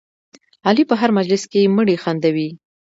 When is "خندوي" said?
2.03-2.49